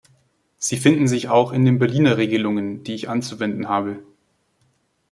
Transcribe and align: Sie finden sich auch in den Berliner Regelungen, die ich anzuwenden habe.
Sie 0.57 0.77
finden 0.77 1.07
sich 1.07 1.29
auch 1.29 1.51
in 1.51 1.63
den 1.63 1.77
Berliner 1.77 2.17
Regelungen, 2.17 2.83
die 2.83 2.95
ich 2.95 3.07
anzuwenden 3.07 3.69
habe. 3.69 3.99